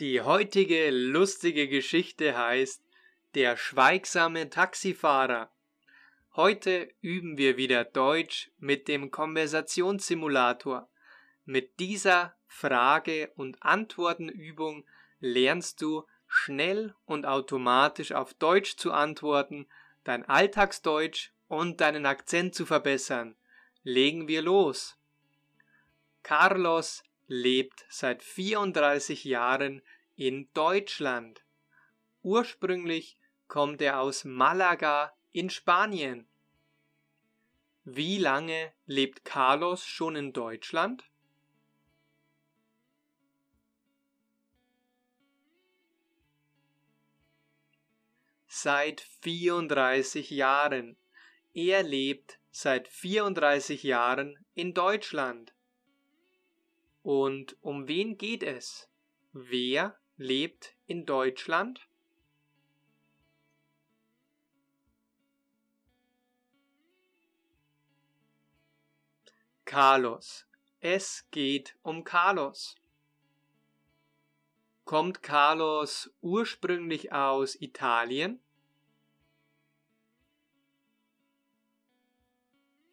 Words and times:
Die 0.00 0.22
heutige 0.22 0.88
lustige 0.88 1.68
Geschichte 1.68 2.34
heißt 2.34 2.82
Der 3.34 3.58
schweigsame 3.58 4.48
Taxifahrer. 4.48 5.50
Heute 6.34 6.88
üben 7.02 7.36
wir 7.36 7.58
wieder 7.58 7.84
Deutsch 7.84 8.50
mit 8.58 8.88
dem 8.88 9.10
Konversationssimulator. 9.10 10.88
Mit 11.44 11.78
dieser 11.80 12.34
Frage- 12.46 13.30
und 13.36 13.62
Antwortenübung 13.62 14.86
lernst 15.20 15.82
du 15.82 16.06
schnell 16.26 16.94
und 17.04 17.26
automatisch 17.26 18.12
auf 18.12 18.32
Deutsch 18.32 18.76
zu 18.76 18.92
antworten, 18.92 19.66
dein 20.04 20.24
Alltagsdeutsch 20.24 21.32
und 21.46 21.82
deinen 21.82 22.06
Akzent 22.06 22.54
zu 22.54 22.64
verbessern. 22.64 23.36
Legen 23.82 24.28
wir 24.28 24.40
los. 24.40 24.96
Carlos 26.22 27.02
lebt 27.32 27.86
seit 27.88 28.24
34 28.24 29.22
Jahren 29.22 29.82
in 30.16 30.52
Deutschland. 30.52 31.44
Ursprünglich 32.22 33.18
kommt 33.46 33.80
er 33.80 34.00
aus 34.00 34.24
Malaga 34.24 35.12
in 35.30 35.48
Spanien. 35.48 36.28
Wie 37.84 38.18
lange 38.18 38.72
lebt 38.84 39.24
Carlos 39.24 39.84
schon 39.84 40.16
in 40.16 40.32
Deutschland? 40.32 41.08
Seit 48.48 49.02
34 49.20 50.30
Jahren. 50.30 50.96
Er 51.54 51.84
lebt 51.84 52.40
seit 52.50 52.88
34 52.88 53.84
Jahren 53.84 54.36
in 54.54 54.74
Deutschland. 54.74 55.54
Und 57.02 57.56
um 57.62 57.88
wen 57.88 58.18
geht 58.18 58.42
es? 58.42 58.88
Wer 59.32 59.98
lebt 60.16 60.76
in 60.86 61.06
Deutschland? 61.06 61.88
Carlos. 69.64 70.46
Es 70.80 71.26
geht 71.30 71.76
um 71.82 72.02
Carlos. 72.02 72.74
Kommt 74.84 75.22
Carlos 75.22 76.10
ursprünglich 76.20 77.12
aus 77.12 77.54
Italien? 77.54 78.40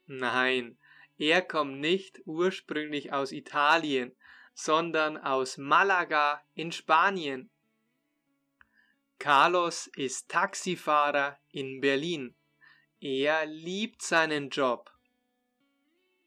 Nein, 0.05 0.77
er 1.17 1.41
kommt 1.41 1.79
nicht 1.79 2.21
ursprünglich 2.25 3.11
aus 3.11 3.31
Italien, 3.31 4.15
sondern 4.53 5.17
aus 5.17 5.57
Malaga 5.57 6.43
in 6.53 6.71
Spanien. 6.71 7.49
Carlos 9.19 9.87
ist 9.95 10.29
Taxifahrer 10.29 11.39
in 11.49 11.81
Berlin. 11.81 12.35
Er 12.99 13.45
liebt 13.45 14.01
seinen 14.01 14.49
Job. 14.49 14.91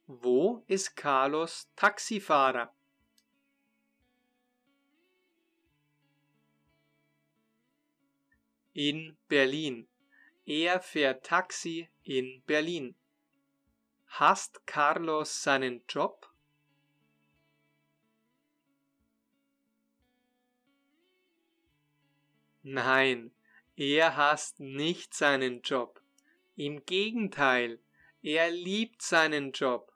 Wo 0.07 0.65
ist 0.67 0.97
Carlos 0.97 1.71
Taxifahrer? 1.77 2.75
In 8.73 9.17
Berlin. 9.29 9.89
Er 10.45 10.81
fährt 10.81 11.25
Taxi 11.25 11.89
in 12.03 12.43
Berlin. 12.45 12.97
Hasst 14.11 14.67
Carlos 14.67 15.43
seinen 15.43 15.83
Job? 15.89 16.29
Nein, 22.63 23.31
er 23.77 24.17
hasst 24.17 24.61
nicht 24.61 25.15
seinen 25.15 25.63
Job. 25.63 26.03
Im 26.57 26.85
Gegenteil, 26.85 27.79
er 28.21 28.51
liebt 28.51 29.01
seinen 29.01 29.53
Job. 29.53 29.93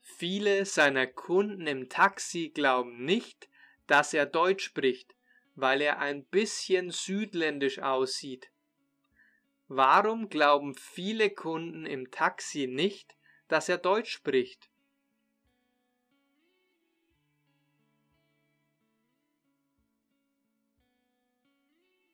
Viele 0.00 0.64
seiner 0.64 1.06
Kunden 1.06 1.66
im 1.66 1.88
Taxi 1.88 2.50
glauben 2.52 3.04
nicht, 3.04 3.48
dass 3.86 4.14
er 4.14 4.26
Deutsch 4.26 4.64
spricht, 4.64 5.14
weil 5.54 5.82
er 5.82 5.98
ein 5.98 6.24
bisschen 6.24 6.90
südländisch 6.90 7.80
aussieht. 7.80 8.50
Warum 9.68 10.30
glauben 10.30 10.74
viele 10.74 11.28
Kunden 11.28 11.84
im 11.84 12.10
Taxi 12.10 12.66
nicht, 12.66 13.14
dass 13.48 13.68
er 13.68 13.76
Deutsch 13.76 14.10
spricht? 14.10 14.70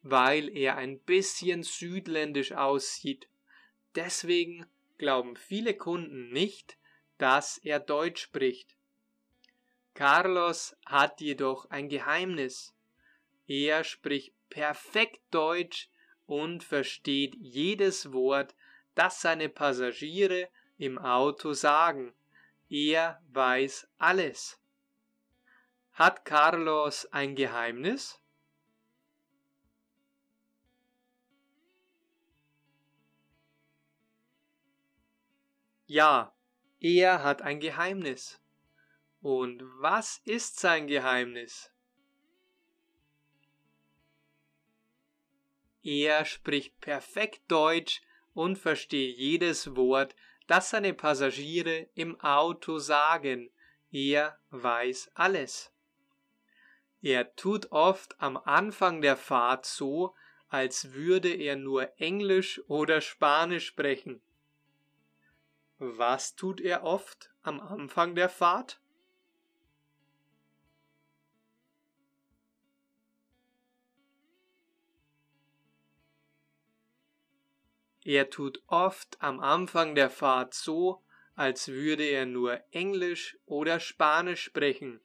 Weil 0.03 0.49
er 0.55 0.77
ein 0.77 0.99
bisschen 0.99 1.63
südländisch 1.63 2.53
aussieht. 2.53 3.29
Deswegen 3.95 4.67
glauben 4.99 5.37
viele 5.37 5.77
Kunden 5.77 6.31
nicht, 6.33 6.77
dass 7.19 7.59
er 7.59 7.79
Deutsch 7.79 8.21
spricht. 8.21 8.77
Carlos 9.95 10.77
hat 10.85 11.21
jedoch 11.21 11.71
ein 11.71 11.89
Geheimnis. 11.89 12.75
Er 13.47 13.85
spricht 13.85 14.35
perfekt 14.51 15.21
Deutsch 15.31 15.89
und 16.27 16.65
versteht 16.65 17.35
jedes 17.37 18.13
Wort, 18.13 18.55
das 18.95 19.21
seine 19.21 19.49
Passagiere 19.49 20.49
im 20.79 20.99
Auto 20.99 21.53
sagen. 21.53 22.15
Er 22.69 23.23
weiß 23.33 23.89
alles. 23.99 24.61
Hat 25.93 26.25
Carlos 26.25 27.07
ein 27.07 27.35
Geheimnis? 27.35 28.21
Ja, 35.87 36.35
er 36.81 37.23
hat 37.23 37.43
ein 37.43 37.61
Geheimnis. 37.61 38.41
Und 39.21 39.63
was 39.81 40.19
ist 40.25 40.59
sein 40.59 40.87
Geheimnis? 40.87 41.74
Er 45.85 46.25
spricht 46.25 46.81
perfekt 46.81 47.43
Deutsch 47.49 48.01
und 48.33 48.57
versteht 48.57 49.19
jedes 49.19 49.77
Wort, 49.77 50.17
das 50.47 50.71
seine 50.71 50.95
Passagiere 50.95 51.89
im 51.95 52.19
Auto 52.21 52.79
sagen. 52.79 53.51
Er 53.93 54.39
weiß 54.51 55.11
alles. 55.15 55.71
Er 57.03 57.37
tut 57.37 57.71
oft 57.71 58.19
am 58.19 58.39
Anfang 58.39 59.03
der 59.03 59.17
Fahrt 59.17 59.67
so, 59.67 60.15
als 60.49 60.95
würde 60.95 61.33
er 61.35 61.57
nur 61.57 62.01
Englisch 62.01 62.63
oder 62.67 63.03
Spanisch 63.03 63.67
sprechen. 63.67 64.23
Was 65.79 66.35
tut 66.35 66.63
er 66.63 66.83
oft 66.83 67.31
am 67.43 67.61
Anfang 67.61 68.15
der 68.15 68.31
Fahrt? 68.31 68.81
Er 78.05 78.29
tut 78.29 78.63
oft 78.67 79.17
am 79.21 79.41
Anfang 79.41 79.95
der 79.95 80.11
Fahrt 80.11 80.53
so, 80.53 81.03
als 81.35 81.69
würde 81.69 82.05
er 82.05 82.27
nur 82.27 82.63
Englisch 82.71 83.39
oder 83.47 83.81
Spanisch 83.81 84.43
sprechen. 84.43 85.01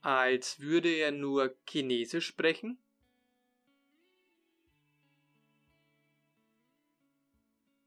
Als 0.00 0.60
würde 0.60 0.88
er 0.88 1.10
nur 1.10 1.56
Chinesisch 1.68 2.26
sprechen? 2.26 2.78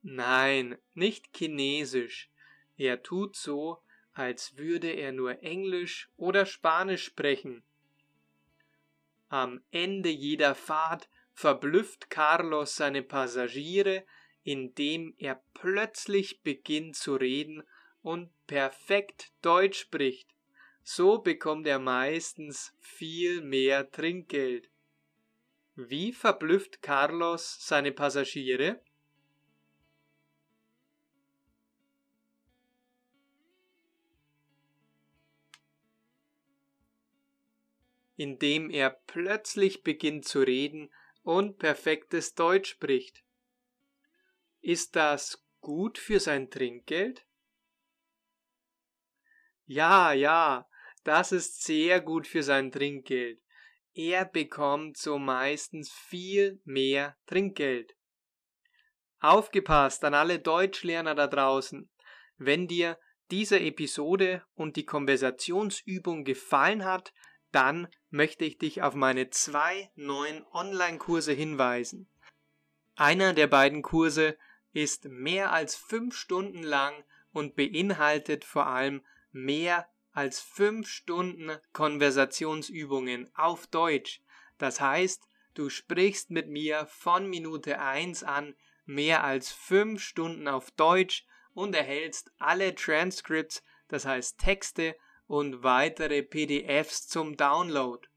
Nein, 0.01 0.77
nicht 0.93 1.35
Chinesisch. 1.35 2.29
Er 2.75 3.03
tut 3.03 3.35
so, 3.35 3.81
als 4.13 4.57
würde 4.57 4.89
er 4.91 5.11
nur 5.11 5.43
Englisch 5.43 6.09
oder 6.17 6.45
Spanisch 6.45 7.05
sprechen. 7.05 7.63
Am 9.29 9.61
Ende 9.71 10.09
jeder 10.09 10.55
Fahrt 10.55 11.09
verblüfft 11.37 12.09
Carlos 12.09 12.77
seine 12.77 13.03
Passagiere, 13.03 14.05
indem 14.41 15.13
er 15.19 15.39
plötzlich 15.53 16.41
beginnt 16.41 16.95
zu 16.95 17.13
reden 17.15 17.61
und 18.01 18.31
perfekt 18.47 19.31
Deutsch 19.43 19.81
spricht. 19.81 20.33
So 20.81 21.19
bekommt 21.19 21.67
er 21.67 21.77
meistens 21.77 22.73
viel 22.79 23.41
mehr 23.41 23.91
Trinkgeld. 23.91 24.71
Wie 25.75 26.11
verblüfft 26.11 26.81
Carlos 26.81 27.57
seine 27.59 27.91
Passagiere? 27.91 28.81
Indem 38.15 38.71
er 38.71 38.89
plötzlich 39.05 39.83
beginnt 39.83 40.25
zu 40.25 40.39
reden 40.39 40.89
und 41.27 41.57
perfektes 41.57 42.35
Deutsch 42.35 42.69
spricht. 42.69 43.21
Ist 44.61 44.95
das 44.95 45.43
gut 45.59 45.97
für 45.97 46.21
sein 46.21 46.49
Trinkgeld? 46.49 47.27
Ja, 49.65 50.13
ja, 50.13 50.65
Das 51.03 51.33
ist 51.33 51.63
sehr 51.63 51.99
gut 51.99 52.27
für 52.27 52.43
sein 52.43 52.71
Trinkgeld. 52.71 53.41
Er 53.93 54.23
bekommt 54.23 54.97
so 54.97 55.19
meistens 55.19 55.91
viel 55.91 56.61
mehr 56.63 57.17
Trinkgeld. 57.25 57.97
Aufgepasst 59.19 60.05
an 60.05 60.13
alle 60.13 60.39
Deutschlerner 60.39 61.15
da 61.15 61.27
draußen. 61.27 61.89
Wenn 62.37 62.67
dir 62.69 62.97
diese 63.31 63.59
Episode 63.59 64.45
und 64.53 64.77
die 64.77 64.85
Konversationsübung 64.85 66.23
gefallen 66.23 66.85
hat, 66.85 67.13
dann 67.57 67.87
möchte 68.11 68.45
ich 68.45 68.59
dich 68.59 68.83
auf 68.83 68.93
meine 68.93 69.31
zwei 69.31 69.89
neuen 69.95 70.45
Online-Kurse 70.53 71.33
hinweisen. 71.33 72.07
Einer 72.95 73.33
der 73.33 73.47
beiden 73.47 73.81
Kurse 73.81 74.37
ist 74.73 75.05
mehr 75.05 75.51
als 75.51 75.75
fünf 75.75 76.15
Stunden 76.15 76.61
lang 76.61 76.93
und 77.33 77.55
beinhaltet 77.55 78.45
vor 78.45 78.67
allem 78.67 79.01
mehr 79.31 79.89
als 80.11 80.39
fünf 80.39 80.87
Stunden 80.87 81.49
Konversationsübungen 81.73 83.27
auf 83.35 83.65
Deutsch. 83.65 84.21
Das 84.59 84.79
heißt, 84.79 85.27
du 85.55 85.71
sprichst 85.71 86.29
mit 86.29 86.49
mir 86.49 86.85
von 86.85 87.27
Minute 87.27 87.79
1 87.79 88.21
an 88.21 88.53
mehr 88.85 89.23
als 89.23 89.51
fünf 89.51 90.03
Stunden 90.03 90.47
auf 90.47 90.69
Deutsch 90.69 91.25
und 91.55 91.73
erhältst 91.73 92.31
alle 92.37 92.75
Transcripts, 92.75 93.63
das 93.87 94.05
heißt 94.05 94.37
Texte 94.37 94.95
und 95.27 95.63
weitere 95.63 96.23
PDFs 96.23 97.07
zum 97.07 97.37
Download. 97.37 98.07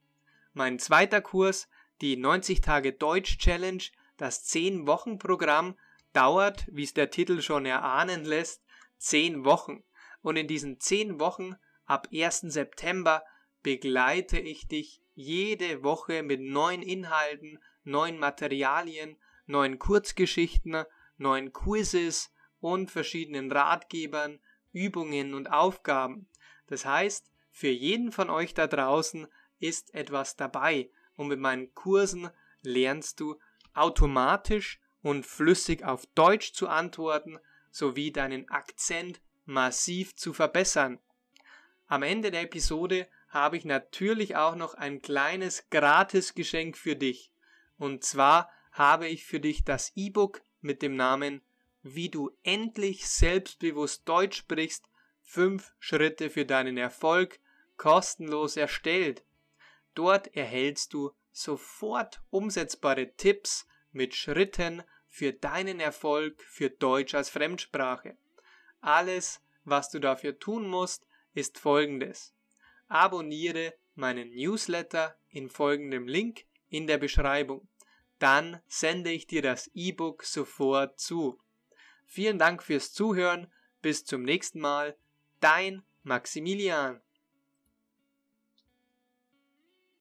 Mein 0.53 0.79
zweiter 0.79 1.21
Kurs, 1.21 1.69
die 2.01 2.17
90 2.17 2.61
Tage 2.61 2.93
Deutsch 2.93 3.39
Challenge, 3.39 3.83
das 4.17 4.45
10 4.45 4.87
Wochen 4.87 5.19
Programm, 5.19 5.77
dauert, 6.13 6.67
wie 6.71 6.85
es 6.85 6.95
der 6.95 7.11
Titel 7.11 7.41
schon 7.43 7.67
erahnen 7.67 8.25
lässt, 8.25 8.65
10 8.99 9.45
Wochen. 9.45 9.85
Und 10.23 10.37
in 10.37 10.49
diesen 10.49 10.81
10 10.81 11.21
Wochen 11.21 11.57
ab 11.87 12.09
1. 12.13 12.41
September 12.41 13.25
begleite 13.63 14.39
ich 14.39 14.69
dich 14.69 15.03
jede 15.15 15.83
Woche 15.83 16.23
mit 16.23 16.41
neuen 16.41 16.83
Inhalten, 16.83 17.59
neuen 17.85 18.19
Materialien, 18.19 19.17
neuen 19.47 19.79
Kurzgeschichten, 19.79 20.85
neuen 21.17 21.53
Quizzes 21.53 22.33
und 22.61 22.91
verschiedenen 22.91 23.51
Ratgebern, 23.51 24.41
Übungen 24.73 25.35
und 25.35 25.51
Aufgaben. 25.51 26.29
Das 26.67 26.85
heißt, 26.85 27.31
für 27.51 27.69
jeden 27.69 28.13
von 28.13 28.31
euch 28.31 28.55
da 28.55 28.67
draußen 28.67 29.27
ist 29.59 29.95
etwas 29.95 30.37
dabei 30.37 30.91
und 31.17 31.29
mit 31.29 31.41
meinen 31.41 31.75
Kursen 31.75 32.31
lernst 32.63 33.21
du 33.21 33.39
automatisch 33.75 34.81
und 35.03 35.27
flüssig 35.27 35.85
auf 35.85 36.07
Deutsch 36.15 36.53
zu 36.53 36.69
antworten 36.69 37.39
sowie 37.71 38.13
deinen 38.13 38.49
Akzent 38.49 39.21
massiv 39.45 40.17
zu 40.17 40.33
verbessern. 40.33 40.99
Am 41.87 42.03
Ende 42.03 42.31
der 42.31 42.43
Episode 42.43 43.09
habe 43.29 43.57
ich 43.57 43.65
natürlich 43.65 44.37
auch 44.37 44.57
noch 44.57 44.75
ein 44.75 45.03
kleines 45.03 45.69
Gratisgeschenk 45.71 46.77
für 46.77 46.97
dich. 46.97 47.33
Und 47.79 48.05
zwar 48.05 48.51
habe 48.73 49.09
ich 49.09 49.25
für 49.25 49.41
dich 49.41 49.65
das 49.65 49.93
E-Book 49.95 50.43
mit 50.61 50.83
dem 50.83 50.97
Namen 50.97 51.43
Wie 51.83 52.11
du 52.11 52.31
endlich 52.43 53.09
selbstbewusst 53.09 54.09
Deutsch 54.09 54.39
sprichst 54.39 54.85
fünf 55.23 55.73
Schritte 55.79 56.29
für 56.29 56.45
deinen 56.45 56.77
Erfolg 56.77 57.41
kostenlos 57.77 58.57
erstellt. 58.57 59.25
Dort 59.95 60.35
erhältst 60.37 60.93
du 60.93 61.13
sofort 61.33 62.21
umsetzbare 62.31 63.15
Tipps 63.17 63.67
mit 63.93 64.15
Schritten 64.15 64.83
für 65.09 65.33
deinen 65.33 65.81
Erfolg 65.81 66.43
für 66.43 66.71
Deutsch 66.71 67.15
als 67.15 67.31
Fremdsprache. 67.31 68.17
Alles, 68.81 69.43
was 69.65 69.91
du 69.91 69.99
dafür 69.99 70.39
tun 70.39 70.69
musst, 70.69 71.07
ist 71.35 71.59
folgendes. 71.59 72.35
Abonniere 72.89 73.75
meinen 73.95 74.31
Newsletter 74.31 75.17
in 75.29 75.49
folgendem 75.49 76.09
Link 76.09 76.45
in 76.69 76.87
der 76.87 76.99
Beschreibung. 76.99 77.69
Dann 78.19 78.61
sende 78.67 79.11
ich 79.11 79.27
dir 79.27 79.43
das 79.43 79.71
E-Book 79.75 80.25
sofort 80.25 80.99
zu. 81.01 81.41
Vielen 82.13 82.41
Dank 82.41 82.65
fürs 82.65 82.93
Zuhören. 82.93 83.47
Bis 83.83 84.05
zum 84.05 84.23
nächsten 84.25 84.59
Mal. 84.59 84.97
Dein 85.39 85.85
Maximilian. 86.03 87.01